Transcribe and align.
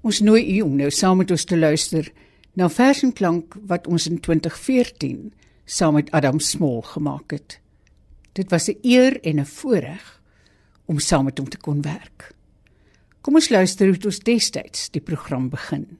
Ons 0.00 0.22
nooi 0.24 0.40
u 0.56 0.60
om 0.64 0.76
nou 0.78 0.88
saam 0.90 1.18
met 1.20 1.30
ons 1.30 1.44
te 1.44 1.56
luister 1.58 2.06
na 2.56 2.70
vers 2.72 3.02
en 3.04 3.12
klank 3.12 3.56
wat 3.68 3.86
ons 3.86 4.06
in 4.08 4.20
2014 4.20 5.32
saam 5.64 5.98
met 5.98 6.10
Adam 6.16 6.40
Small 6.40 6.80
gemaak 6.82 7.34
het. 7.36 7.60
Dit 8.32 8.50
was 8.50 8.68
'n 8.68 8.78
eer 8.82 9.20
en 9.20 9.40
'n 9.40 9.46
voorreg 9.46 10.20
om 10.86 10.98
saam 10.98 11.24
met 11.24 11.38
hom 11.38 11.48
te 11.48 11.58
kon 11.58 11.82
werk. 11.82 12.32
Kom 13.20 13.34
ons 13.34 13.48
luister 13.48 13.86
hoe 13.86 14.04
ons 14.04 14.18
destyds 14.18 14.90
die 14.90 15.00
program 15.00 15.48
begin. 15.48 15.98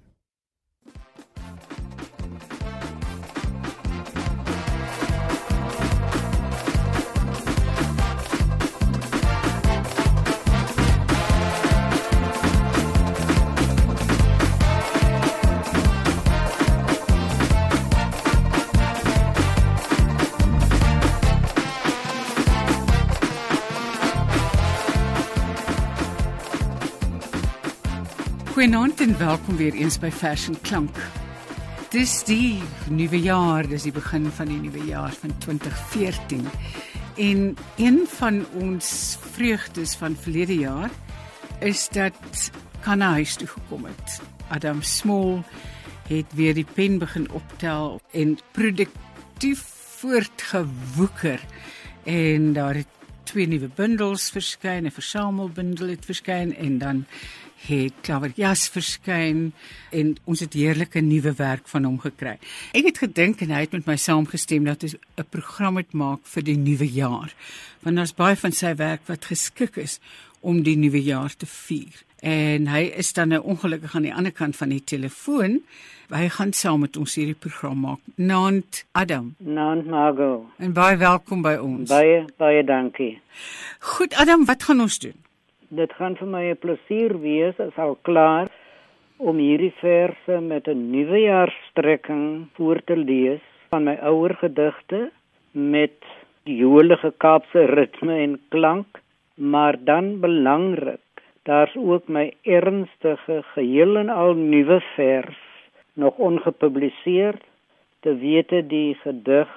Goeienaand 28.60 29.00
en 29.00 29.18
welkom 29.18 29.56
weer 29.56 29.72
eens 29.72 29.94
by 29.98 30.10
Fashion 30.12 30.56
Klank. 30.60 30.96
Dis 31.94 32.18
die 32.28 32.58
nuwe 32.92 33.16
jaar, 33.16 33.64
dis 33.64 33.86
die 33.86 33.92
begin 33.96 34.26
van 34.36 34.50
die 34.52 34.58
nuwe 34.60 34.82
jaar 34.84 35.14
van 35.16 35.32
2014. 35.40 36.44
En 37.16 37.56
een 37.80 38.02
van 38.18 38.42
ons 38.60 39.16
vreugdes 39.32 39.94
van 39.96 40.12
verlede 40.12 40.58
jaar 40.60 40.92
is 41.64 41.86
dat 41.88 42.52
Kana 42.84 43.14
huis 43.16 43.38
toe 43.40 43.48
gekom 43.48 43.88
het. 43.88 44.20
Adam 44.52 44.82
Small 44.82 45.40
het 46.12 46.36
weer 46.36 46.52
die 46.54 46.68
pen 46.74 47.00
begin 47.00 47.30
optel 47.32 48.00
en 48.12 48.36
produktief 48.52 49.64
voortgewoeker 50.04 51.40
en 52.04 52.52
daar 52.52 52.74
het 52.74 52.92
twee 53.24 53.46
nuwe 53.46 53.70
bundels 53.74 54.30
verskyn, 54.30 54.84
'n 54.84 54.90
versamelbundel 54.90 55.88
het 55.88 56.04
verskyn 56.04 56.56
en 56.56 56.78
dan 56.78 57.06
het 57.66 57.92
Klaver 58.06 58.32
Jas 58.36 58.68
verskyn 58.72 59.50
en 59.92 60.14
ons 60.24 60.40
het 60.40 60.54
heerlike 60.56 61.02
nuwe 61.04 61.32
werk 61.36 61.68
van 61.68 61.84
hom 61.84 61.98
gekry. 62.00 62.38
Ek 62.76 62.88
het 62.88 63.00
gedink 63.02 63.42
en 63.44 63.52
hy 63.54 63.64
het 63.66 63.76
met 63.76 63.86
my 63.86 63.96
saamgestem 64.00 64.64
dat 64.64 64.82
ons 64.82 64.96
'n 64.96 65.28
program 65.30 65.74
moet 65.74 65.92
maak 65.92 66.20
vir 66.24 66.42
die 66.42 66.56
nuwe 66.56 66.88
jaar. 66.88 67.34
Want 67.82 67.96
daar's 67.96 68.14
baie 68.14 68.36
van 68.36 68.52
sy 68.52 68.74
werk 68.74 69.00
wat 69.06 69.24
geskik 69.24 69.76
is 69.76 70.00
om 70.40 70.62
die 70.62 70.76
nuwe 70.76 71.02
jaar 71.02 71.36
te 71.36 71.46
vier. 71.46 72.04
En 72.20 72.66
hy 72.66 72.92
is 72.96 73.12
dan 73.12 73.28
nou 73.28 73.40
ongelukkig 73.42 73.94
aan 73.94 74.02
die 74.02 74.14
ander 74.14 74.32
kant 74.32 74.56
van 74.56 74.68
die 74.68 74.84
telefoon. 74.84 75.60
Hy 76.10 76.28
gaan 76.28 76.52
saam 76.52 76.80
met 76.80 76.96
ons 76.96 77.14
hierdie 77.14 77.38
program 77.38 77.80
maak. 77.80 78.00
Nant 78.14 78.84
Adam. 78.92 79.34
Nant 79.38 79.86
Margo. 79.86 80.50
En 80.58 80.72
baie 80.72 80.96
welkom 80.96 81.42
by 81.42 81.54
ons. 81.62 81.88
Baie 81.88 82.24
baie 82.36 82.64
dankie. 82.64 83.20
Goed 83.78 84.14
Adam, 84.14 84.44
wat 84.44 84.62
gaan 84.62 84.80
ons 84.80 84.98
doen? 84.98 85.16
Dit 85.70 85.92
gaan 85.98 86.16
vir 86.18 86.26
my 86.26 86.42
'n 86.50 86.58
plesier 86.62 87.12
wees 87.22 87.60
as 87.60 87.76
al 87.78 87.94
klaar 88.08 88.48
om 89.18 89.36
hierdie 89.38 89.74
verse 89.80 90.40
met 90.40 90.68
'n 90.68 90.90
nuwejaarsstrekking 90.90 92.48
voor 92.56 92.80
te 92.84 92.96
lees 92.96 93.44
van 93.70 93.84
my 93.84 93.96
ouer 94.10 94.34
gedigte 94.34 95.10
met 95.52 95.96
die 96.44 96.56
jolige 96.56 97.12
Kaapse 97.16 97.64
ritme 97.64 98.14
en 98.22 98.40
klank, 98.48 98.86
maar 99.34 99.76
dan 99.84 100.20
belangrik, 100.20 101.06
daar's 101.42 101.76
ook 101.76 102.08
my 102.08 102.32
ernstige 102.42 103.42
geheel 103.54 103.96
en 103.96 104.08
al 104.08 104.34
nuwe 104.34 104.80
vers 104.94 105.38
nog 105.94 106.16
ongepubliseer 106.16 107.34
te 108.00 108.16
wete 108.16 108.66
die 108.66 108.94
gedig 108.94 109.48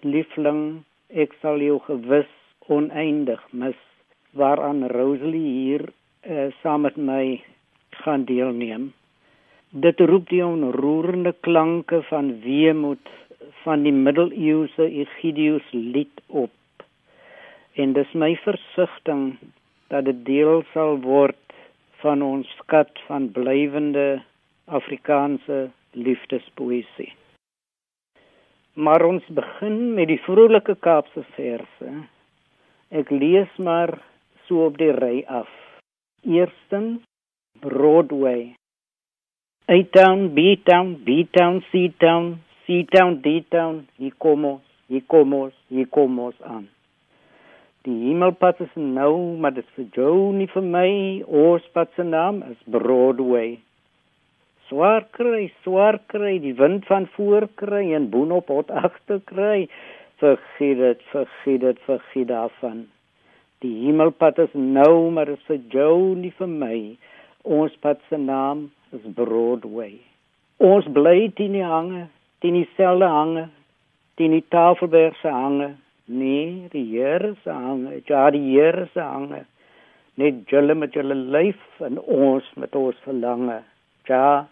liefling 0.00 0.82
ek 1.08 1.32
sal 1.40 1.60
jou 1.60 1.78
gewis 1.90 2.32
oneindig 2.68 3.42
mis 3.52 3.87
waaraan 4.30 4.86
Rosalie 4.88 5.52
hier 5.52 5.88
uh, 5.88 6.48
saam 6.62 6.80
met 6.80 6.96
my 6.96 7.40
gaan 7.90 8.24
deelneem. 8.24 8.92
Dit 9.70 10.00
roep 10.00 10.28
die 10.28 10.44
onroerende 10.44 11.34
klanke 11.40 12.02
van 12.02 12.40
weemoed 12.40 13.08
van 13.62 13.82
die 13.82 13.92
middeleeuse 13.92 14.88
Egidius 14.88 15.66
lied 15.72 16.22
op. 16.26 16.50
En 17.72 17.92
dis 17.92 18.12
my 18.12 18.34
versigtiging 18.44 19.36
dat 19.88 20.04
dit 20.04 20.24
deel 20.24 20.62
sal 20.72 20.98
word 21.04 21.36
van 22.02 22.22
ons 22.22 22.48
skat 22.62 22.90
van 23.06 23.30
blywende 23.32 24.20
Afrikaanse 24.64 25.68
liefdespoesie. 25.92 27.12
Maar 28.72 29.02
ons 29.04 29.24
begin 29.34 29.94
met 29.94 30.06
die 30.08 30.20
vrolike 30.22 30.76
Kaapse 30.80 31.24
verse. 31.34 31.94
Ek 32.94 33.10
lees 33.10 33.50
maar 33.56 33.98
so 34.48 34.64
op 34.66 34.78
die 34.80 34.92
ry 34.96 35.22
af. 35.28 35.50
Eerstens 36.24 37.04
Broadway. 37.60 38.54
A-town, 39.68 40.32
B-town, 40.34 40.96
B-town, 41.04 41.60
C-town, 41.70 42.38
C-town, 42.64 43.20
D-town, 43.20 43.84
hier 44.00 44.16
kom 44.18 44.44
ons, 44.48 44.64
hier 44.88 45.04
kom 45.06 45.34
ons, 45.36 45.54
hier 45.68 45.88
kom 45.92 46.18
ons 46.24 46.42
aan. 46.48 46.66
Die 47.86 47.94
hemelpad 48.08 48.58
is 48.64 48.74
nou, 48.76 49.36
maar 49.40 49.54
dit 49.56 49.64
is 49.64 49.76
vir 49.76 50.02
jou 50.02 50.32
nie 50.36 50.48
vir 50.52 50.64
my. 50.74 50.88
Ons 51.44 51.64
pad 51.72 51.92
se 51.96 52.04
naam 52.04 52.42
is 52.48 52.58
Broadway. 52.74 53.54
Swaar 54.68 55.06
kry, 55.16 55.46
swaar 55.64 56.00
kry, 56.12 56.34
die 56.42 56.52
wind 56.58 56.84
van 56.90 57.06
voor 57.14 57.46
kry 57.60 57.86
en 57.96 58.10
boonop 58.12 58.50
hot 58.52 58.72
agter 58.84 59.22
kry. 59.30 59.68
Vergiet 60.20 60.82
dit, 60.82 61.04
vergiet 61.14 61.64
dit, 61.64 61.80
vergiet 61.86 62.28
daarvan. 62.28 62.88
Die 63.64 63.74
hemelpad 63.82 64.38
is 64.38 64.52
nou, 64.54 65.10
maar 65.10 65.28
is 65.32 65.42
vir 65.48 65.58
jou 65.72 66.14
nie 66.14 66.30
vir 66.38 66.50
my. 66.50 66.76
Ons 67.42 67.74
pad 67.82 67.98
se 68.06 68.18
naam 68.20 68.68
is 68.94 69.02
Broadway. 69.16 69.96
Ons 70.62 70.86
bly 70.94 71.28
teen 71.38 71.56
die 71.56 71.64
hange, 71.66 72.04
teen 72.42 72.54
dieselfde 72.54 73.08
hange, 73.10 73.48
teen 74.18 74.36
die 74.36 74.44
Tafelberg 74.54 75.18
se 75.22 75.32
hange. 75.34 75.72
Nee, 76.06 76.68
die 76.72 76.84
Here 76.92 77.34
se 77.42 77.50
hange, 77.50 77.98
ja 78.06 78.28
die 78.30 78.44
Here 78.46 78.86
se 78.94 79.02
hange. 79.02 79.42
Net 80.18 80.46
julle 80.50 80.74
met 80.74 80.94
julle 80.94 81.18
lyf 81.18 81.82
en 81.82 81.98
ons 81.98 82.46
met 82.56 82.78
ons 82.78 83.02
verlange. 83.04 83.58
Ja, 84.06 84.46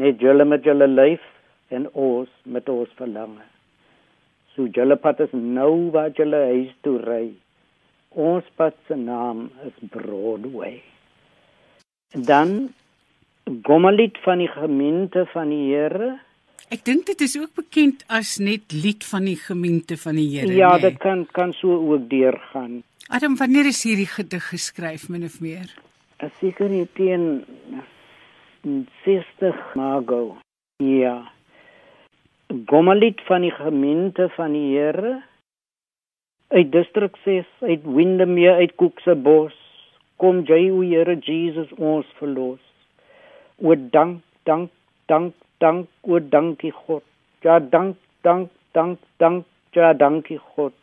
net 0.00 0.20
julle 0.20 0.48
met 0.48 0.64
julle 0.64 0.88
lyf 0.88 1.28
en 1.68 1.86
ons 1.92 2.32
met 2.44 2.68
ons 2.68 2.98
verlange. 2.98 3.44
So 4.56 4.66
julle 4.66 4.96
pad 4.96 5.20
is 5.28 5.32
nou 5.36 5.90
waar 5.94 6.10
julle 6.16 6.42
huis 6.50 6.74
toe 6.84 6.98
ry. 7.04 7.24
Ons 8.10 8.44
pad 8.58 8.74
se 8.88 8.96
naam 8.98 9.50
is 9.62 9.76
Broadway. 9.90 10.82
Dan 12.10 12.72
Gomalied 13.62 14.18
van 14.24 14.38
die 14.38 14.48
gemeente 14.50 15.26
van 15.30 15.48
die 15.48 15.70
Here. 15.70 16.18
Ek 16.70 16.82
dink 16.84 17.06
dit 17.06 17.20
is 17.22 17.36
ook 17.38 17.54
bekend 17.54 18.02
as 18.10 18.38
net 18.42 18.74
lied 18.74 19.06
van 19.06 19.24
die 19.30 19.38
gemeente 19.38 19.96
van 19.96 20.18
die 20.18 20.26
Here. 20.32 20.50
Ja, 20.50 20.72
nee. 20.74 20.90
dit 20.90 20.98
kan 20.98 21.26
kan 21.30 21.52
so 21.52 21.78
ook 21.92 22.10
deurgaan. 22.10 22.82
Adam, 23.08 23.36
wanneer 23.36 23.70
is 23.70 23.82
hierdie 23.86 24.10
gedig 24.10 24.44
geskryf 24.50 25.08
min 25.08 25.24
of 25.24 25.40
meer? 25.40 25.70
Ek 26.18 26.34
seker 26.42 26.68
nie 26.70 26.86
teen 26.98 27.44
60 29.06 29.74
Margo. 29.78 30.36
Ja. 30.82 31.30
Gomalied 32.66 33.22
van 33.30 33.46
die 33.46 33.54
gemeente 33.54 34.28
van 34.34 34.52
die 34.58 34.74
Here 34.74 35.20
uit 36.50 36.72
distrik 36.72 37.14
6 37.24 37.46
uit 37.60 37.84
Windermere 37.84 38.56
uit 38.58 38.72
Koeksebos 38.74 39.54
kom 40.18 40.40
jy 40.48 40.64
o 40.74 40.80
Here 40.82 41.14
Jesus 41.22 41.70
ons 41.78 42.08
verlos. 42.18 42.58
O 43.62 43.76
dank 43.94 44.24
dank 44.48 44.72
dank 45.06 45.36
dank 45.62 45.86
o 46.02 46.18
dankie 46.18 46.72
God. 46.74 47.04
Ja 47.46 47.60
dank 47.60 47.96
dank 48.26 48.50
dank 48.74 48.98
dank 49.22 49.46
ja 49.78 49.92
dankie 49.94 50.40
God. 50.56 50.74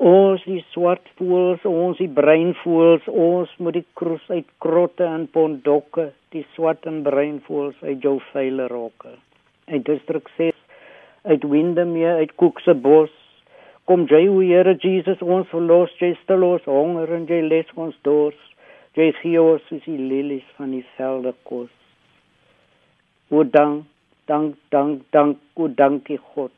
Ons 0.00 0.48
die 0.48 0.64
swart 0.72 1.04
voels 1.20 1.68
ons 1.68 2.00
die 2.00 2.08
bruin 2.08 2.56
voels 2.64 3.04
ons 3.12 3.52
moet 3.60 3.76
die 3.82 3.86
kruis 4.00 4.24
uit 4.32 4.48
krotte 4.64 5.04
en 5.04 5.28
pondokke 5.36 6.14
die 6.32 6.46
swart 6.56 6.88
en 6.88 7.02
bruin 7.04 7.42
voels 7.44 7.76
uit 7.84 8.00
jou 8.00 8.16
veile 8.32 8.72
rokke. 8.72 9.12
Uit 9.68 9.84
distrik 9.84 10.32
6 10.40 10.56
uit 11.28 11.44
Windermere 11.44 12.22
uit 12.24 12.38
Koeksebos 12.40 13.12
Kom 13.88 14.04
jy 14.10 14.26
o 14.28 14.42
Here 14.44 14.74
Jesus 14.82 15.22
ons 15.24 15.48
verlos, 15.48 15.94
jy 16.00 16.12
stil 16.22 16.44
ons 16.44 16.68
honger 16.68 17.14
en 17.16 17.24
jy 17.30 17.40
les 17.46 17.72
ons 17.74 17.96
dors. 18.04 18.38
Jy 18.98 19.08
gee 19.20 19.40
ons 19.40 19.64
soos 19.70 19.84
die 19.86 19.96
lelies 19.96 20.46
van 20.58 20.74
die 20.76 20.84
velde 20.98 21.32
kos. 21.48 21.72
O 23.32 23.44
dank, 23.56 23.86
dank, 24.28 24.56
dank, 24.74 25.04
dank, 25.16 25.40
o 25.56 25.68
dankie 25.80 26.20
God. 26.34 26.54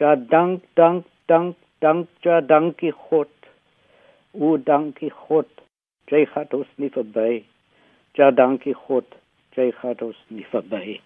Ja 0.00 0.14
dank, 0.16 0.64
dank, 0.76 1.08
dank, 1.28 1.56
dank, 1.84 2.08
ja 2.24 2.40
dankie 2.40 2.92
God. 3.08 3.32
O 4.32 4.56
dankie 4.56 5.12
God. 5.26 5.50
Jy 6.08 6.26
het 6.34 6.54
ons 6.56 6.78
nie 6.80 6.92
verby. 6.92 7.42
Ja 8.16 8.30
dankie 8.30 8.76
God. 8.86 9.18
jy 9.56 9.70
gaan 9.80 10.00
ons 10.08 10.20
nie 10.32 10.46
verby. 10.52 11.00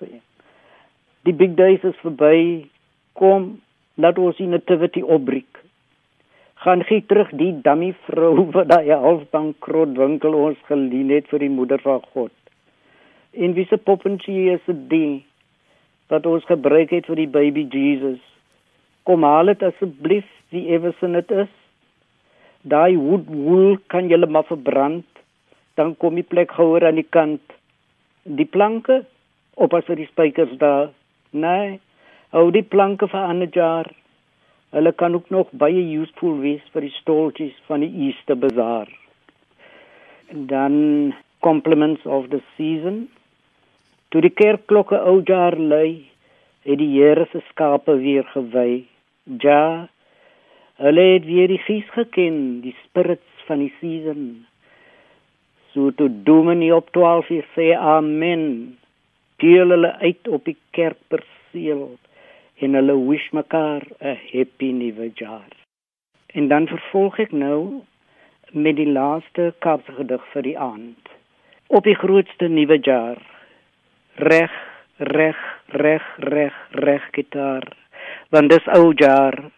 Nog 0.00 0.08
sê. 0.08 0.20
Die 1.24 1.34
big 1.34 1.54
days 1.56 1.82
is 1.84 1.96
verby. 2.02 2.68
Kom, 3.12 3.60
laat 3.94 4.18
ons 4.18 4.36
die 4.36 4.46
nativity 4.46 5.02
opbreek. 5.02 5.62
Gaan 6.64 6.84
gee 6.84 7.04
terug 7.06 7.30
die 7.36 7.52
dummy 7.62 7.94
vrou 8.06 8.46
wat 8.54 8.68
daai 8.68 8.92
halfbankrot 8.92 9.96
winkel 9.96 10.34
ons 10.34 10.58
geleen 10.68 11.10
het 11.10 11.28
vir 11.32 11.46
die 11.46 11.52
moeder 11.52 11.80
van 11.82 12.02
God. 12.12 12.32
En 13.32 13.52
wie 13.54 13.66
se 13.66 13.76
poppentjie 13.76 14.52
is 14.54 14.64
dit 14.66 15.24
wat 16.08 16.26
ons 16.26 16.44
gebruik 16.46 16.90
het 16.90 17.06
vir 17.06 17.16
die 17.16 17.28
baby 17.28 17.66
Jesus? 17.72 18.20
Kom 19.02 19.24
haal 19.26 19.46
dit 19.50 19.62
asseblief, 19.62 20.26
wie 20.50 20.68
ewersin 20.70 21.12
dit 21.18 21.30
is 21.30 21.52
daai 22.66 22.96
wood 22.98 23.26
wool 23.30 23.76
kan 23.92 24.08
jy 24.10 24.18
maar 24.26 24.46
verbrand 24.46 25.06
dan 25.78 25.94
kom 26.02 26.14
die 26.18 26.26
plek 26.26 26.50
gehoor 26.54 26.86
aan 26.86 26.98
die 26.98 27.06
kant 27.16 27.54
die 28.38 28.46
planke 28.46 29.04
op 29.56 29.74
as 29.78 29.86
vir 29.88 30.00
die 30.02 30.08
spykers 30.10 30.52
daar 30.62 30.90
nee 31.46 31.78
hou 32.36 32.44
die 32.54 32.64
planke 32.74 33.08
vir 33.12 33.32
'n 33.32 33.50
jaar 33.58 33.90
hulle 34.76 34.92
kan 34.92 35.14
ook 35.18 35.30
nog 35.30 35.50
baie 35.64 35.82
useful 36.00 36.38
wees 36.44 36.64
vir 36.72 36.86
die 36.88 36.96
stoeltjies 37.00 37.56
van 37.66 37.80
die 37.80 37.92
Easter 38.06 38.36
bazaar 38.36 38.88
en 40.28 40.46
dan 40.46 40.76
compliments 41.40 42.06
of 42.06 42.28
the 42.28 42.42
season 42.56 43.08
toe 44.10 44.20
die 44.20 44.36
kerkklokke 44.42 44.98
ou 45.10 45.20
jaar 45.32 45.56
lui 45.56 46.06
het 46.64 46.78
die 46.78 46.92
Here 46.98 47.26
se 47.32 47.40
skape 47.50 47.98
weer 48.06 48.24
gewy 48.34 48.84
ja 49.42 49.88
Hulle 50.76 51.00
het 51.00 51.24
weer 51.24 51.48
die 51.48 51.62
gees 51.64 51.86
geken, 51.94 52.60
die 52.60 52.74
spirits 52.84 53.44
van 53.48 53.62
die 53.64 53.72
season. 53.80 54.24
So 55.72 55.88
toe 55.96 56.10
Dominee 56.26 56.74
op 56.74 56.90
12 56.92 57.30
uur 57.32 57.46
sê 57.54 57.70
amen. 57.72 58.42
Deel 59.42 59.68
hulle 59.74 59.92
uit 60.00 60.28
op 60.28 60.44
die 60.44 60.56
kerkperseel 60.70 61.98
en 62.64 62.78
hulle 62.78 62.96
wish 63.08 63.30
mekaar 63.30 63.82
'n 64.00 64.18
happy 64.32 64.70
nuwe 64.72 65.10
jaar. 65.14 65.52
En 66.26 66.48
dan 66.48 66.66
vervolg 66.66 67.18
ek 67.18 67.32
nou 67.32 67.82
met 68.52 68.76
die 68.76 68.92
laaste 68.92 69.54
Kaapse 69.58 69.92
gedig 69.92 70.24
vir 70.32 70.42
die 70.42 70.58
aand. 70.58 71.08
Op 71.66 71.84
die 71.84 71.94
grootste 71.94 72.48
nuwe 72.48 72.78
jaar. 72.80 73.18
Reg, 74.14 74.52
reg, 74.96 75.36
reg, 75.66 76.04
reg, 76.16 76.54
reg 76.70 77.08
gitaar. 77.12 77.64
Want 78.30 78.50
dis 78.50 78.66
ou 78.66 78.92
jaar 78.94 79.50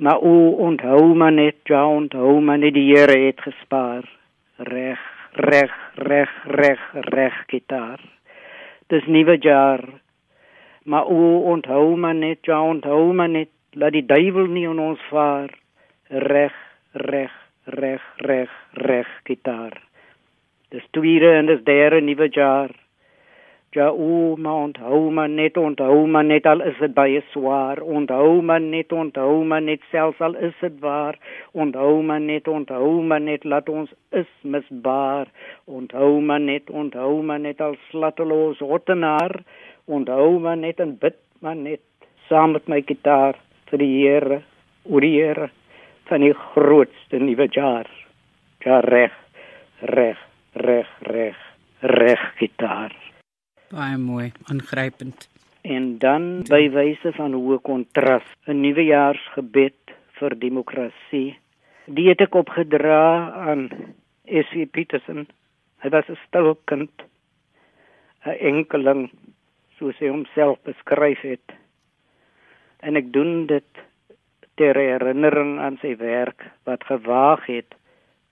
Maar 0.00 0.18
o 0.18 0.48
onthou 0.48 1.14
maar 1.14 1.32
net, 1.32 1.56
ja 1.62 1.86
onthou 1.86 2.40
maar 2.40 2.58
net 2.58 2.72
die 2.74 2.86
Here 2.88 3.18
het 3.26 3.40
gespaar. 3.40 4.04
Reg, 4.56 5.00
reg, 5.32 5.72
reg, 5.94 6.30
reg, 6.44 6.80
reg 6.92 7.34
gitaar. 7.46 8.00
Dis 8.90 9.06
nuwe 9.06 9.36
jaar. 9.38 9.84
Maar 10.84 11.06
o 11.06 11.38
onthou 11.52 11.96
maar 11.96 12.14
net, 12.14 12.38
ja 12.42 12.62
onthou 12.62 13.12
maar 13.12 13.28
net, 13.28 13.50
laat 13.78 13.94
die 13.94 14.06
duiwel 14.06 14.48
nie 14.50 14.66
in 14.66 14.80
ons 14.82 15.02
vaar. 15.10 15.52
Reg, 16.08 16.56
reg, 16.92 17.30
reg, 17.64 18.02
reg, 18.26 18.50
reg 18.72 19.12
gitaar. 19.28 19.78
Dis 20.74 20.86
tweede 20.90 21.30
en 21.38 21.46
dis 21.46 21.62
derde 21.62 22.00
nuwe 22.02 22.26
jaar. 22.34 22.74
Ja, 23.72 23.92
o, 23.92 24.36
maar 24.36 24.54
onthou 24.54 25.10
maar 25.10 25.28
net, 25.28 25.56
onthou 25.56 26.06
maar 26.06 26.24
net 26.24 26.46
al 26.46 26.62
is 26.66 26.78
dit 26.82 26.94
baie 26.94 27.20
swaar. 27.30 27.78
Onthou 27.80 28.42
maar 28.42 28.60
net, 28.60 28.92
onthou 28.92 29.44
maar 29.44 29.62
net 29.62 29.84
selfs 29.90 30.20
al 30.20 30.34
is 30.34 30.56
dit 30.60 30.80
waar. 30.80 31.18
Onthou 31.52 32.02
maar 32.02 32.20
net, 32.20 32.48
onthou 32.48 33.02
maar 33.02 33.20
net 33.20 33.44
laat 33.44 33.68
ons 33.68 33.92
is 34.10 34.26
misbaar. 34.42 35.30
Onthou 35.64 36.20
maar 36.20 36.40
net, 36.40 36.70
onthou 36.70 37.22
maar 37.22 37.38
net 37.38 37.60
al 37.60 37.76
slatteloos 37.90 38.58
hottenaar. 38.58 39.36
Onthou 39.84 40.40
maar 40.40 40.56
net 40.56 40.80
en 40.80 40.96
bid 40.98 41.20
maar 41.38 41.56
net 41.56 41.80
saam 42.26 42.56
met 42.58 42.66
my 42.66 42.82
gitaar 42.86 43.38
vir 43.70 43.84
die 43.84 43.92
Here, 44.00 44.40
oor 44.82 45.06
die 45.06 45.12
Here 45.14 45.46
van 46.10 46.26
die 46.26 46.34
grootste 46.34 47.22
nuwe 47.22 47.46
jaar. 47.54 47.86
Ja 48.66 48.80
reg, 48.80 49.14
reg, 49.94 50.18
reg, 50.58 50.90
reg, 51.06 51.38
reg 51.80 52.28
gitaar. 52.42 52.98
Baie 53.70 53.96
mooi, 53.96 54.32
aangrypend. 54.50 55.28
En 55.62 55.98
dan 56.02 56.24
by 56.48 56.64
wyse 56.74 57.12
van 57.14 57.36
hoë 57.38 57.60
kontras, 57.62 58.26
'n 58.46 58.58
nuwejaarsgebed 58.64 59.92
vir 60.18 60.34
demokrasie. 60.38 61.38
Die 61.86 62.08
het 62.08 62.20
ek 62.20 62.34
opgedra 62.34 63.30
aan 63.46 63.68
S.V. 64.26 64.66
Peterson. 64.70 65.28
Hy 65.82 65.88
was 65.88 66.08
'n 66.08 66.18
stil 66.26 66.58
kind, 66.64 66.90
'n 68.26 68.36
enkeling 68.50 69.10
soos 69.78 69.98
hy 69.98 70.08
homself 70.08 70.58
beskryf 70.62 71.20
het. 71.20 71.54
En 72.80 72.96
ek 72.96 73.12
doen 73.12 73.46
dit 73.46 73.70
ter 74.54 74.74
herinnering 74.74 75.58
aan 75.60 75.78
sy 75.80 75.96
werk 75.96 76.42
wat 76.64 76.84
gewaag 76.84 77.46
het 77.46 77.74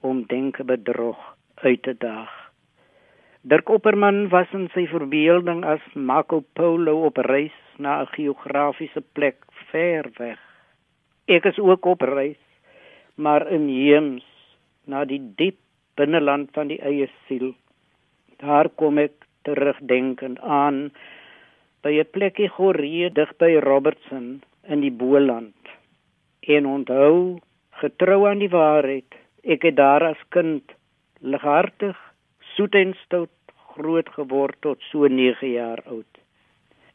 om 0.01 0.27
denke 0.27 0.65
bedrog 0.65 1.37
uit 1.55 1.83
te 1.83 1.95
daag. 1.99 2.48
Dirk 3.47 3.69
Opperman 3.71 4.29
was 4.33 4.51
in 4.51 4.65
sy 4.75 4.83
verbeelding 4.91 5.61
as 5.63 5.83
Marco 5.95 6.41
Polo 6.59 7.05
op 7.07 7.21
reis 7.23 7.55
na 7.79 8.03
'n 8.03 8.11
geografiese 8.11 9.01
plek 9.15 9.37
ver 9.71 10.11
weg. 10.19 10.41
Ek 11.29 11.45
is 11.45 11.59
ook 11.59 11.85
op 11.87 12.01
reis, 12.03 12.43
maar 13.15 13.47
in 13.47 13.69
heems 13.69 14.27
na 14.87 15.05
die 15.05 15.23
diep 15.37 15.59
binneland 15.95 16.51
van 16.53 16.67
die 16.67 16.81
eie 16.83 17.07
siel. 17.27 17.55
Daar 18.43 18.69
kom 18.69 18.99
ek 18.99 19.15
terugdenkend 19.45 20.41
aan 20.41 20.91
by 21.83 21.95
'n 21.95 22.11
plekkie 22.11 22.49
Goree 22.49 23.11
dig 23.11 23.31
by 23.39 23.55
Robertson 23.63 24.43
in 24.67 24.81
die 24.81 24.91
Boland. 24.91 25.55
En 26.41 26.67
onthou, 26.67 27.39
getrou 27.71 28.27
aan 28.29 28.39
die 28.39 28.51
waarheid, 28.51 29.15
ek 29.45 29.63
het 29.63 29.77
daar 29.77 30.03
as 30.03 30.23
kind 30.29 30.65
lighartig, 31.21 32.08
soet 32.59 32.75
en 32.75 32.95
stout 33.05 33.31
groot 33.77 34.09
geword 34.17 34.57
tot 34.67 34.81
so 34.91 35.07
9 35.07 35.47
jaar 35.53 35.79
oud. 35.87 36.23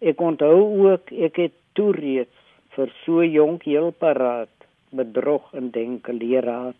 Ek 0.03 0.19
onthou 0.19 0.57
ook 0.89 1.13
ek 1.27 1.39
het 1.39 1.55
toe 1.79 1.93
reeds 1.95 2.41
vir 2.75 2.91
so 3.03 3.23
jonk 3.23 3.63
heel 3.69 3.93
paraat 3.95 4.67
bedrog 4.91 5.45
en 5.55 5.71
denke 5.71 6.11
leraad. 6.11 6.79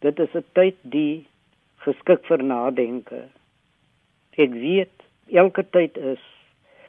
Dit 0.00 0.18
is 0.24 0.32
'n 0.34 0.44
tyd 0.56 0.78
die 0.82 1.26
geskik 1.84 2.24
vir 2.30 2.42
nadenke. 2.42 3.28
Ek 4.38 4.50
weet 4.50 4.96
elke 5.28 5.62
tyd 5.76 5.96
is 5.96 6.24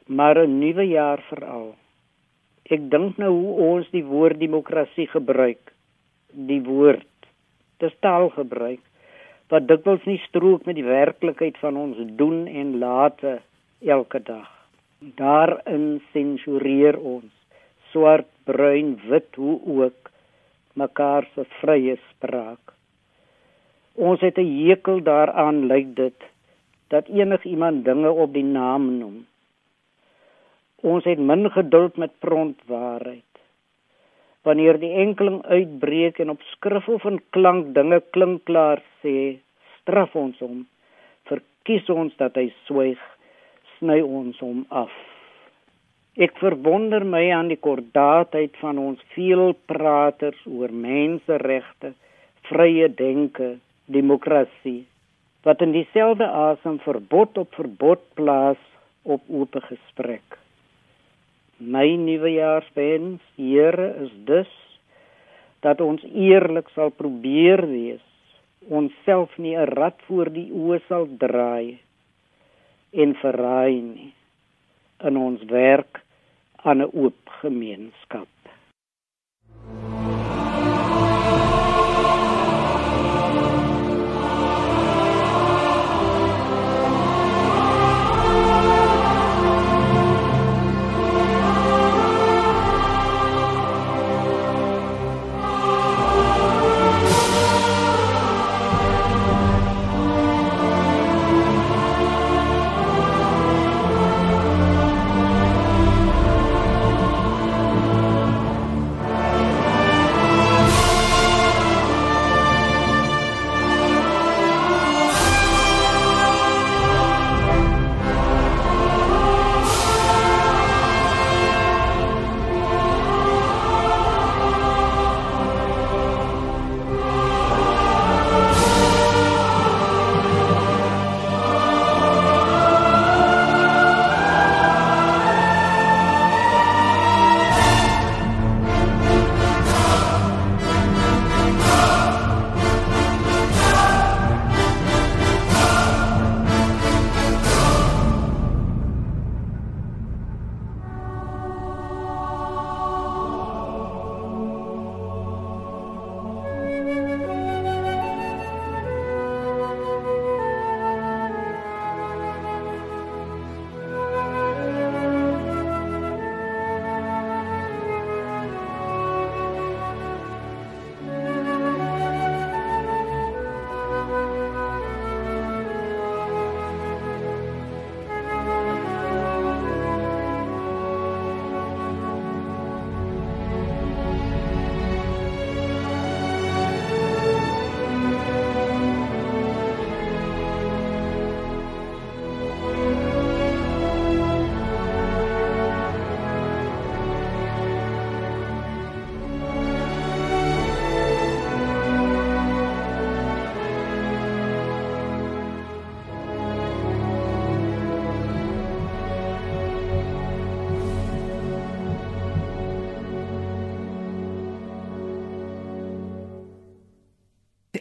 maar 0.06 0.40
'n 0.40 0.58
nuwe 0.58 0.88
jaar 0.88 1.20
veral. 1.28 1.76
Ek 2.70 2.90
dink 2.90 3.18
nou 3.18 3.32
hoe 3.32 3.54
ons 3.70 3.90
die 3.90 4.04
woord 4.04 4.40
demokrasie 4.40 5.06
gebruik. 5.06 5.72
Die 6.32 6.62
woord 6.62 7.12
dis 7.78 7.94
taalgebruik 8.00 8.87
wat 9.48 9.68
dikwels 9.68 10.04
nie 10.04 10.20
strook 10.26 10.66
met 10.68 10.76
die 10.76 10.86
werklikheid 10.86 11.56
van 11.62 11.76
ons 11.76 12.00
doen 12.20 12.46
en 12.46 12.78
late 12.78 13.38
elke 13.80 14.20
dag. 14.22 14.48
Daarin 14.98 16.00
sensureer 16.12 16.98
ons 16.98 17.30
swart, 17.92 18.28
bruin, 18.44 18.96
wit 19.08 19.36
hoe 19.40 19.56
ook 19.80 20.10
mekaar 20.78 21.28
se 21.34 21.46
vrye 21.60 21.96
spraak. 22.10 22.74
Ons 23.94 24.20
het 24.20 24.38
'n 24.38 24.50
hekel 24.68 25.00
daaraan 25.02 25.66
lyk 25.66 25.96
dit 25.96 26.28
dat 26.88 27.08
enigiemand 27.08 27.84
dinge 27.84 28.10
op 28.10 28.32
die 28.32 28.44
naam 28.44 28.98
noem. 28.98 29.26
Ons 30.80 31.04
het 31.04 31.18
min 31.18 31.50
geduld 31.50 31.96
met 31.96 32.18
prontwaarheid. 32.18 33.27
Wanneer 34.48 34.78
die 34.80 34.94
enkeling 35.04 35.42
uitbreek 35.44 36.18
en 36.24 36.32
op 36.34 36.42
skrif 36.54 36.88
of 36.88 37.04
in 37.10 37.20
klank 37.36 37.74
dinge 37.76 38.00
klink 38.16 38.46
klaar 38.48 38.80
sê, 39.02 39.36
straf 39.80 40.16
ons 40.16 40.40
hom. 40.44 40.64
Verkies 41.28 41.88
ons 41.92 42.16
dat 42.22 42.40
hy 42.40 42.48
swyg, 42.64 43.00
sny 43.76 44.00
ons 44.02 44.40
hom 44.40 44.64
af. 44.72 44.94
Ek 46.18 46.40
verwonder 46.40 47.04
my 47.06 47.28
aan 47.30 47.52
die 47.52 47.60
kordaatheid 47.62 48.56
van 48.62 48.80
ons 48.82 49.04
veelpraters 49.14 50.40
oor 50.50 50.72
menseregte, 50.72 51.92
vrye 52.48 52.88
denke, 52.88 53.58
demokrasie 53.86 54.86
wat 55.46 55.62
in 55.64 55.72
dieselfde 55.72 56.26
asem 56.26 56.76
verbod 56.84 57.38
op 57.38 57.54
verbod 57.56 58.02
plaas 58.18 58.60
op 59.02 59.22
oop 59.28 59.54
gesprek. 59.70 60.38
My 61.58 61.96
nuwejaarswens, 61.96 63.20
Here, 63.36 63.94
is 64.04 64.12
dus 64.24 64.50
dat 65.66 65.80
ons 65.80 66.04
eerlik 66.06 66.68
sal 66.74 66.92
probeer 66.94 67.64
wees, 67.66 68.04
onsself 68.70 69.34
nie 69.38 69.56
'n 69.58 69.66
rad 69.74 69.98
voor 70.06 70.30
die 70.30 70.50
oë 70.52 70.78
sal 70.86 71.08
draai 71.18 71.78
en 72.92 73.14
verraai 73.14 73.80
nie 73.82 74.12
in 75.02 75.16
ons 75.16 75.42
werk 75.50 76.02
aan 76.62 76.82
'n 76.82 76.90
oop 76.92 77.20
gemeenskap. 77.42 78.28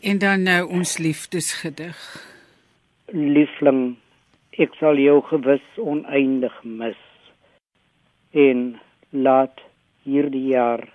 En 0.07 0.17
dan 0.17 0.41
nou 0.41 0.69
ons 0.71 0.97
liefdesgedig. 0.97 1.97
Liefling, 3.11 3.97
ek 4.55 4.77
sal 4.79 4.95
jou 5.03 5.17
gewis 5.27 5.65
oneindig 5.83 6.53
mis. 6.63 7.01
En 8.31 8.61
laat 9.11 9.59
hierdie 10.07 10.45
jaar 10.53 10.85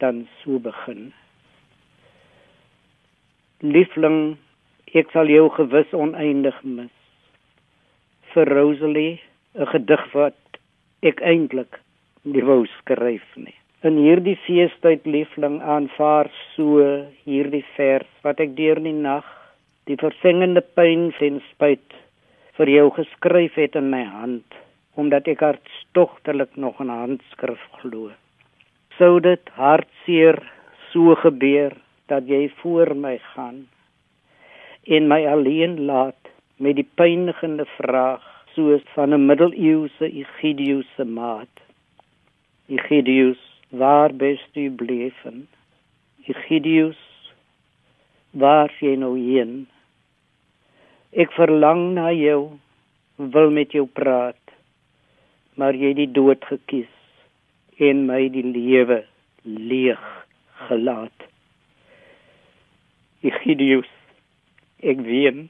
dan 0.00 0.22
so 0.40 0.56
begin. 0.64 1.10
Liefling, 3.60 4.38
ek 4.96 5.12
sal 5.12 5.28
jou 5.28 5.50
gewis 5.58 5.92
oneindig 5.92 6.62
mis. 6.64 6.94
Vir 8.32 8.48
Rosalie, 8.48 9.20
'n 9.60 9.68
gedig 9.74 10.06
wat 10.16 10.40
ek 11.02 11.20
eintlik 11.20 11.80
nie 12.22 12.44
wou 12.48 12.64
skryf 12.80 13.28
nie. 13.36 13.58
In 13.84 13.98
hierdie 14.00 14.38
feestyd 14.46 15.04
liefling 15.04 15.58
aanvaar 15.60 16.30
so 16.54 16.84
hierdie 17.26 17.66
vers 17.74 18.08
wat 18.24 18.38
ek 18.40 18.54
deur 18.56 18.78
die 18.80 18.94
nag 18.96 19.26
die 19.90 19.98
versengende 20.00 20.62
pyn 20.78 21.10
ten 21.18 21.36
spyt 21.50 21.92
vir 22.56 22.72
jou 22.72 22.86
geskryf 22.96 23.60
het 23.60 23.76
in 23.82 23.90
my 23.92 24.00
hand 24.08 24.56
omdat 25.02 25.28
ek 25.34 25.44
hartstogtelik 25.44 26.56
nog 26.64 26.80
'n 26.80 26.96
handskrif 26.96 27.60
glo. 27.76 28.08
Sou 28.96 29.20
dit 29.20 29.52
hartseer 29.60 30.40
so 30.88 31.14
gebeur 31.26 31.76
dat 32.08 32.24
jy 32.24 32.48
voor 32.62 32.96
my 32.96 33.18
gaan 33.36 33.66
en 34.96 35.12
my 35.12 35.26
alleen 35.36 35.84
laat 35.92 36.32
met 36.56 36.80
die 36.80 36.90
pynigende 36.96 37.68
vraag 37.76 38.24
soos 38.56 38.84
van 38.96 39.12
'n 39.12 39.26
middeleeuse 39.26 40.08
Egidius 40.08 40.88
se 40.96 41.04
maat. 41.04 41.52
Egidius, 42.68 43.53
waar 43.76 44.14
bist 44.14 44.56
u 44.56 44.70
bleven? 44.70 45.48
Egidius, 46.24 47.00
waar 48.30 48.70
jy 48.78 48.94
nou 49.02 49.14
heen? 49.18 49.64
Ek 51.10 51.34
verlang 51.34 51.82
na 51.98 52.12
jou, 52.14 52.54
wil 53.16 53.50
met 53.54 53.74
jou 53.74 53.86
praat, 53.90 54.38
maar 55.58 55.74
jy 55.74 55.90
het 55.90 56.00
die 56.04 56.12
dood 56.14 56.46
gekies 56.46 56.90
en 57.82 58.06
my 58.06 58.22
die 58.30 58.46
lewe 58.46 59.02
leeg 59.42 60.02
gelaat. 60.68 61.28
Egidius, 63.26 63.90
ek 64.86 65.02
ween, 65.02 65.48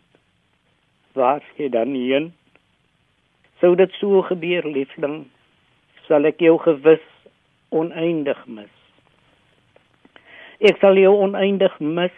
waar 1.13 1.45
jy 1.61 1.69
dan 1.77 1.93
heen? 1.93 2.33
Sou 3.61 3.75
dit 3.77 4.01
so 4.01 4.25
gebeur, 4.33 4.65
liefling, 4.65 5.25
sal 6.09 6.25
ek 6.29 6.41
jou 6.45 6.57
gewis 6.65 7.05
oneindig 7.75 8.41
mis. 8.47 8.73
Ek 10.65 10.79
sal 10.81 10.99
jou 11.01 11.13
oneindig 11.27 11.75
mis 11.81 12.15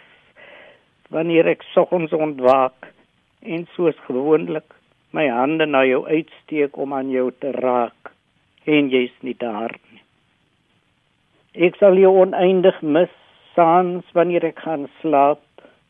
wanneer 1.13 1.47
ek 1.49 1.65
soggens 1.73 2.13
ontwaak 2.13 2.91
en 3.41 3.65
soos 3.75 3.97
gewoonlik 4.05 4.75
my 5.15 5.27
hande 5.31 5.65
na 5.65 5.83
jou 5.87 6.03
uitsteek 6.05 6.77
om 6.77 6.93
aan 6.93 7.09
jou 7.11 7.29
te 7.41 7.51
raak 7.55 8.11
en 8.67 8.89
jy's 8.91 9.13
nie 9.23 9.35
daar 9.39 9.73
nie. 9.91 10.03
Ek 11.67 11.79
sal 11.79 11.97
jou 11.97 12.11
oneindig 12.21 12.81
mis 12.83 13.13
saans 13.55 14.05
wanneer 14.13 14.45
ek 14.51 14.59
gaan 14.65 14.85
slaap 14.99 15.41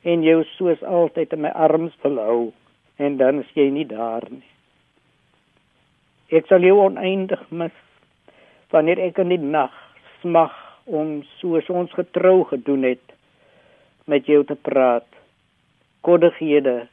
en 0.08 0.24
jou 0.24 0.44
soos 0.56 0.84
altyd 0.86 1.34
in 1.36 1.44
my 1.48 1.52
arms 1.68 1.98
wil 2.06 2.22
hou 2.24 2.44
en 3.04 3.18
dan 3.18 3.42
is 3.44 3.50
jy 3.58 3.68
nie 3.74 3.88
daar 3.90 4.24
nie. 4.30 4.46
Ek 6.32 6.48
sal 6.48 6.64
jou 6.64 6.78
oneindig 6.86 7.44
mis 7.52 7.76
wanneer 8.72 9.00
ek 9.10 9.22
in 9.24 9.34
die 9.36 9.42
nag 9.42 9.76
smag 10.22 10.56
om 10.86 11.22
soos 11.40 11.70
ons 11.70 11.94
getrou 11.96 12.44
gedoen 12.52 12.84
het 12.88 13.16
met 14.08 14.28
jou 14.28 14.44
te 14.48 14.56
praat. 14.56 15.08
Koddighede 16.02 16.88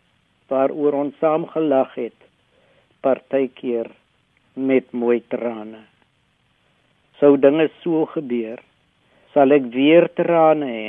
waaroor 0.50 1.00
ons 1.04 1.18
saam 1.22 1.46
gelag 1.54 1.94
het 1.94 2.16
partykeer 3.04 3.90
met 4.54 4.92
mooi 4.92 5.18
trane 5.32 5.82
sou 7.20 7.36
dinge 7.40 7.66
so 7.82 8.04
gebeur 8.12 8.60
sal 9.34 9.54
ek 9.56 9.66
weer 9.74 10.06
trane 10.20 10.68
hê 10.70 10.88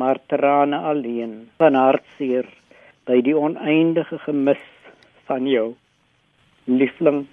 maar 0.00 0.20
trane 0.32 0.78
alleen 0.90 1.34
van 1.62 1.78
hartseer 1.78 2.46
by 3.10 3.18
die 3.26 3.36
oneindige 3.46 4.18
gemis 4.26 4.64
van 5.30 5.48
jou 5.50 5.66
liefling 6.80 7.24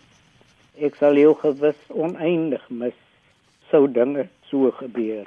ek 0.79 0.95
sal 0.99 1.17
jou 1.19 1.33
gewis 1.45 1.81
oneindig 1.89 2.69
mis 2.69 2.99
sou 3.71 3.87
dinge 3.87 4.27
so 4.49 4.71
gebeur 4.81 5.25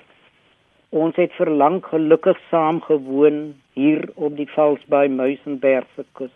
Ons 0.89 1.19
het 1.21 1.35
vir 1.37 1.51
lank 1.53 1.85
gelukkig 1.93 2.39
saam 2.49 2.81
gewoon 2.81 3.53
hier 3.77 4.07
op 4.17 4.37
die 4.37 4.49
Valsbaai 4.49 5.09
Muizenberg 5.13 5.85
se 5.97 6.05
kus. 6.17 6.33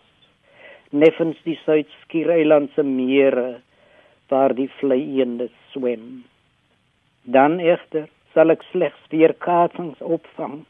Neffens 0.91 1.39
die 1.45 1.57
Suid-Skiereilandse 1.65 2.83
mere 2.85 3.63
waar 4.29 4.53
die 4.55 4.69
vleieende 4.77 5.49
swem. 5.73 6.25
Dan 7.25 7.61
egter 7.61 8.11
sal 8.35 8.53
ek 8.53 8.61
slegs 8.69 9.01
weer 9.09 9.33
kaatsings 9.33 10.05
opvang 10.05 10.67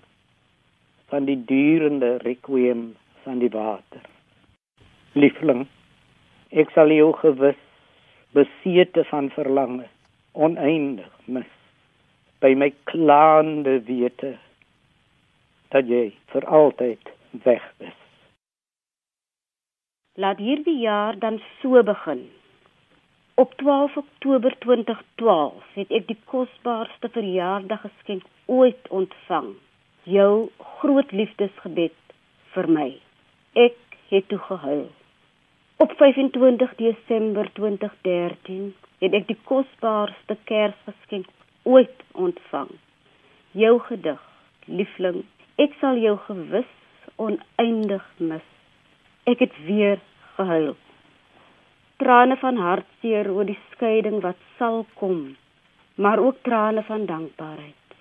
van 1.10 1.26
die 1.26 1.40
durende 1.50 2.18
requiem 2.22 2.92
van 3.24 3.42
die 3.42 3.50
water. 3.50 4.06
Liefling, 5.18 5.66
ek 6.54 6.70
sal 6.70 6.94
jou 6.94 7.10
gewis 7.18 7.58
besete 8.32 9.04
van 9.10 9.30
verlange 9.30 9.88
oneindig 10.32 11.12
mis 11.24 11.50
by 12.42 12.54
my 12.58 12.70
klaande 12.90 13.78
wete 13.88 14.36
dat 15.74 15.88
jy 15.88 16.04
vir 16.32 16.46
altyd 16.60 17.12
weg 17.44 17.64
is. 17.78 17.98
Laat 20.20 20.40
hierdie 20.44 20.78
jaar 20.82 21.18
dan 21.18 21.40
so 21.60 21.82
begin. 21.82 22.26
Op 23.34 23.54
12 23.62 23.96
Oktober 23.96 24.56
2012 24.64 25.62
het 25.74 25.92
ek 25.98 26.08
die 26.10 26.18
kosbaarste 26.28 27.08
verjaardaggeskenk 27.14 28.26
ooit 28.46 28.90
ontvang. 28.92 29.54
Jou 30.04 30.50
groot 30.80 31.12
liefdesgebed 31.16 31.96
vir 32.52 32.68
my. 32.68 32.90
Ek 33.56 33.78
het 34.10 34.28
toe 34.28 34.40
gehuil. 34.50 34.90
Op 35.82 35.92
25 35.96 36.74
Desember 36.74 37.52
2013 37.52 38.74
het 38.98 39.14
ek 39.18 39.24
die 39.26 39.36
kosbaarste 39.48 40.36
Kersgeskenk 40.46 41.26
ooit 41.66 42.04
ontvang. 42.24 42.68
Jou 43.58 43.72
gedig, 43.88 44.20
liefling, 44.70 45.24
ek 45.64 45.74
sal 45.80 45.98
jou 45.98 46.12
gewis 46.28 46.70
oneindig 47.26 48.06
mis. 48.22 48.46
Ek 49.26 49.42
het 49.42 49.58
weer 49.66 49.98
gehuil. 50.36 50.78
Trane 51.98 52.38
van 52.44 52.62
hartseer 52.62 53.32
oor 53.34 53.50
die 53.50 53.58
skeiding 53.74 54.22
wat 54.22 54.38
sal 54.62 54.84
kom, 55.02 55.32
maar 55.98 56.22
ook 56.22 56.44
trane 56.46 56.86
van 56.92 57.10
dankbaarheid. 57.10 57.98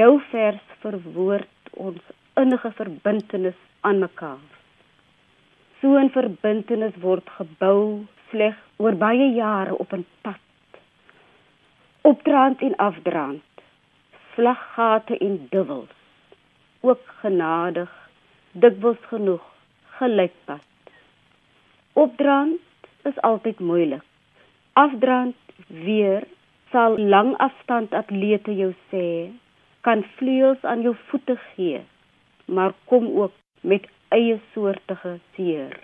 Jou 0.00 0.12
vers 0.32 0.74
verwoord 0.80 1.72
ons 1.76 2.12
innige 2.40 2.72
verbintenis 2.80 3.64
aan 3.84 4.06
mekaar. 4.08 4.53
So 5.84 5.98
'n 6.00 6.08
verbintenis 6.16 6.94
word 7.00 7.26
gebou 7.38 7.80
slegs 8.28 8.60
oor 8.80 8.94
baie 9.04 9.26
jare 9.36 9.74
op 9.82 9.90
'n 9.92 10.04
pad. 10.24 10.40
Opdraand 12.10 12.62
en 12.68 12.76
afdraand 12.76 13.64
slaggate 14.34 15.18
en 15.26 15.34
duwels 15.50 15.92
ook 16.80 17.02
genadig 17.20 17.92
dikwels 18.52 19.02
genoeg 19.10 19.44
gelykpad 19.98 20.64
opdraand 21.92 22.60
is 23.02 23.20
altyd 23.20 23.58
moeilik. 23.60 24.02
Afdraand 24.72 25.36
weer 25.68 26.24
sal 26.70 26.98
lang 26.98 27.36
afstand 27.36 27.92
atlete 27.92 28.56
jou 28.56 28.72
sê 28.90 29.06
kan 29.80 30.04
vleuels 30.16 30.64
aan 30.70 30.80
jou 30.82 30.94
voete 31.10 31.36
gee 31.50 31.84
maar 32.44 32.72
kom 32.84 33.06
ook 33.20 33.32
met 33.60 33.86
eie 34.14 34.36
soortige 34.52 35.18
seer. 35.34 35.74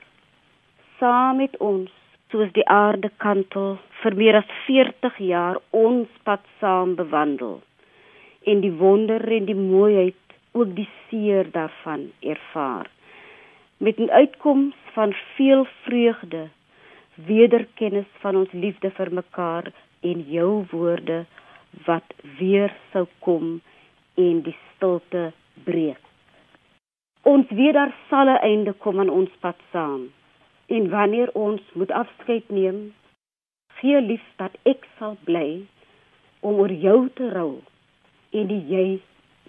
Saam 0.99 1.41
met 1.43 1.57
ons 1.59 1.91
soos 2.31 2.53
die 2.55 2.67
aarde 2.71 3.11
kantel 3.23 3.79
vir 4.03 4.17
meer 4.21 4.39
as 4.41 4.51
40 4.67 5.19
jaar 5.27 5.59
ons 5.75 6.21
pad 6.29 6.45
saam 6.61 6.95
bewandel 7.01 7.59
en 8.51 8.63
die 8.65 8.73
wonder 8.83 9.25
en 9.37 9.49
die 9.49 9.59
mooiheid 9.59 10.37
ook 10.59 10.75
die 10.77 10.89
seer 11.09 11.51
daarvan 11.57 12.07
ervaar. 12.35 12.87
Met 13.79 13.99
'n 13.99 14.11
uitkoms 14.11 14.77
van 14.95 15.15
veel 15.37 15.67
vreugde 15.85 16.49
wederkennis 17.15 18.11
van 18.23 18.37
ons 18.37 18.53
liefde 18.53 18.91
vir 18.91 19.11
mekaar 19.13 19.73
en 20.01 20.23
jou 20.37 20.67
woorde 20.71 21.25
wat 21.87 22.15
weer 22.39 22.73
sou 22.93 23.07
kom 23.19 23.61
en 24.15 24.43
die 24.43 24.57
stilte 24.69 25.33
breek 25.65 26.10
ons 27.23 27.47
weet 27.49 27.75
daar 27.75 27.95
sal 28.09 28.27
'n 28.29 28.43
einde 28.51 28.73
kom 28.73 29.01
aan 29.01 29.11
ons 29.11 29.31
pad 29.41 29.57
saam 29.73 30.09
En 30.71 30.89
wanneer 30.89 31.31
ons 31.35 31.61
moet 31.73 31.91
afskeid 31.91 32.49
neem, 32.49 32.93
gee 33.81 34.01
lief 34.01 34.23
dat 34.39 34.55
ek 34.71 34.85
sal 34.99 35.17
bly 35.27 35.65
om 36.47 36.61
oor 36.63 36.71
jou 36.71 37.09
te 37.19 37.27
rou 37.33 37.57
en 38.31 38.47
die 38.53 38.61
jy 38.71 38.85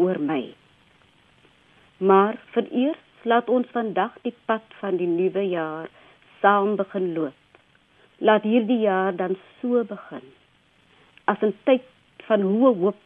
oor 0.02 0.18
my. 0.18 0.40
Maar 2.02 2.40
vereers 2.56 3.28
laat 3.30 3.52
ons 3.54 3.70
vandag 3.76 4.16
die 4.26 4.34
pad 4.50 4.66
van 4.80 4.98
die 4.98 5.10
nuwe 5.12 5.44
jaar 5.52 5.92
saam 6.42 6.74
begin 6.80 7.12
loop. 7.14 7.62
Laat 8.18 8.48
hierdie 8.50 8.82
jaar 8.82 9.14
dan 9.14 9.38
so 9.60 9.84
begin. 9.94 10.26
As 11.30 11.38
'n 11.46 11.54
tyd 11.70 11.86
van 12.26 12.42
hoë 12.42 12.74
hoop 12.82 13.02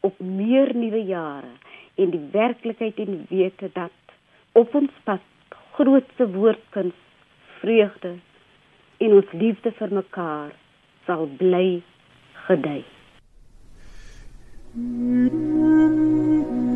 op 0.00 0.18
meer 0.18 0.74
nuwe 0.74 1.04
jare 1.14 1.54
en 1.96 2.12
die 2.12 2.24
werklikheid 2.32 2.98
en 3.04 3.24
wete 3.30 3.70
dat 3.72 4.14
op 4.52 4.74
ons 4.74 4.92
pad 5.04 5.24
grootse 5.76 6.28
woordkuns, 6.32 6.96
vreugde 7.60 8.14
en 8.98 9.18
ons 9.18 9.32
liefde 9.32 9.72
vir 9.80 9.92
mekaar 10.00 10.54
sal 11.08 11.28
bly 11.40 11.82
gedei. 12.46 12.82
Mm 14.76 15.28
-hmm. 15.28 16.75